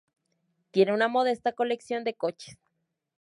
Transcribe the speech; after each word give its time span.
Tiene 0.71 0.93
una 0.95 1.07
modesta 1.07 1.51
colección 1.53 2.03
de 2.03 2.15
coches. 2.15 2.57